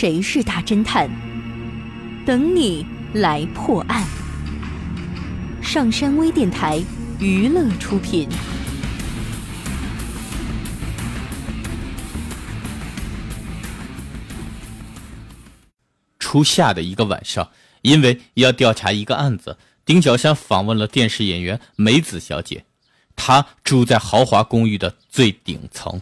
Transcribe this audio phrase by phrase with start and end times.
[0.00, 1.10] 谁是大侦探？
[2.24, 4.06] 等你来破案。
[5.60, 6.80] 上山微电台
[7.18, 8.28] 娱乐出品。
[16.20, 17.50] 初夏的一个晚上，
[17.82, 22.64] 因为要调查一个案子，丁小山访问了电视演员梅子小姐。
[23.16, 26.00] 她住在豪华公寓的最顶层。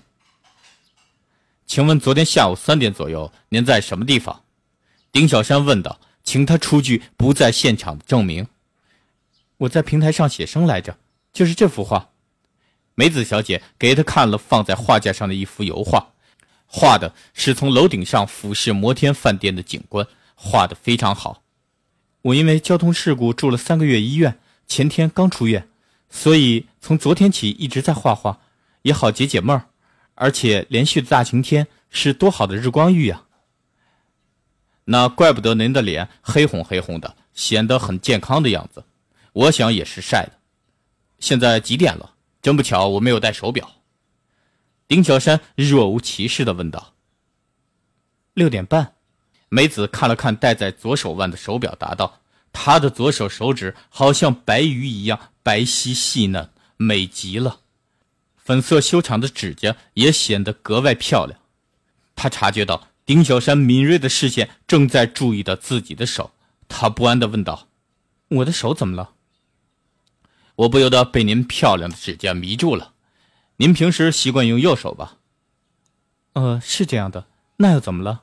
[1.67, 4.43] 请问昨天下午三点左右，您在什么地方？
[5.13, 6.01] 丁小山问道。
[6.27, 8.49] 请他出具不在现场证明。
[9.59, 10.99] 我在平台上写生来着，
[11.33, 12.09] 就是这幅画。
[12.97, 16.15] 梅子小姐给他看了放在画架上的一幅油画。
[16.67, 21.45] 画的是从楼顶上俯视摩天饭店的景观，画的非常好。
[22.23, 25.69] 我因为交通事故住了三个月医院，前天刚出院，
[26.11, 28.41] 所以从昨天起一直在画画，
[28.83, 29.69] 也好解解闷儿。
[30.17, 33.23] 而且连续的大晴天是多好的日光浴呀！
[34.87, 38.85] 那怪不得您的脸黑红黑红的，显得很健康的样子。
[39.33, 40.33] 我想也是晒的。
[41.19, 42.15] 现在几点了？
[42.43, 43.71] 真不巧，我没有带手表。
[44.89, 46.95] 丁小山若无其事的问道
[48.35, 48.95] ：“六点半。”
[49.49, 52.21] 梅子看了看戴在左手腕的手表，答道
[52.53, 57.61] ：“她的左手手指好像白鱼一样白皙细嫩，美极了。
[58.47, 61.39] 粉色修长的指甲也显得格外漂亮。”
[62.17, 66.31] 他察觉到丁小山敏锐的视线正在注意到自己的手，
[66.67, 67.69] 他不安的问道
[68.29, 69.13] ：“我的手怎么了？”
[70.57, 72.95] 我不由得被您漂亮的指甲迷住了。
[73.59, 75.19] 您平时习惯用右手吧？
[76.33, 77.27] 呃，是这样的。
[77.59, 78.23] 那又怎么了？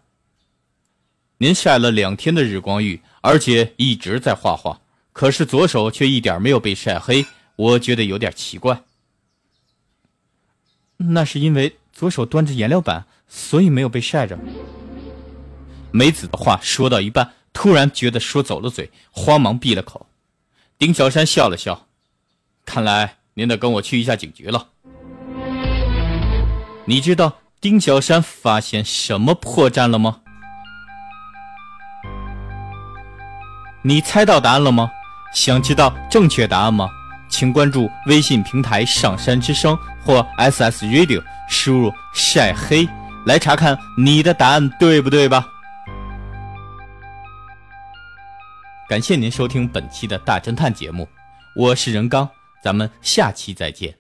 [1.38, 8.84] 您晒了两天的日光浴，而且一直在画画，可是左手却一点没有被晒黑，我觉得有点奇怪。
[11.10, 14.38] 那是因为左手端着颜料板，所以没有被晒着。
[15.92, 20.08] 梅子的话说到一半，突然觉得说走了嘴，慌忙闭了口。
[20.78, 21.88] 丁小山笑了笑，
[22.66, 24.70] 看来您得跟我去一下警局了。
[26.86, 30.22] 你知道丁小山发现什么破绽了吗？
[33.84, 34.90] 你猜到答案了吗？
[35.34, 36.90] 想知道正确答案吗？
[37.34, 42.88] 请关注微信平台“上山之声”或 SS Radio，输入“晒黑”
[43.26, 45.44] 来查看你的答案对不对吧？
[48.88, 51.10] 感谢您收听本期的大侦探节目，
[51.56, 52.30] 我是任刚，
[52.64, 53.96] 咱们下期再见。